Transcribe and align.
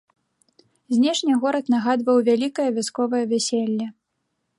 Знешне 0.95 1.33
горад 1.43 1.65
нагадваў 1.73 2.17
вялікае 2.31 2.65
вясковае 2.79 3.21
вяселле. 3.35 3.87